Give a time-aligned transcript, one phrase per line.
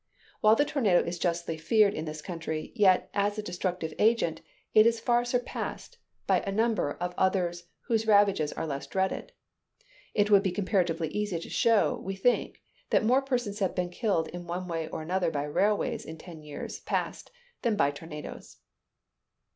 [0.39, 4.41] While the tornado is justly feared in this country, yet, as a destructive agent,
[4.73, 8.47] it is far surpassed by a number of [Illustration: Instantaneous View of a Tornado.] others
[8.47, 9.31] whose ravages are less dreaded.
[10.15, 14.27] It would be comparatively easy to show, we think, that more persons have been killed
[14.29, 17.29] in one way or another by railways in ten years past
[17.61, 18.57] than by tornadoes.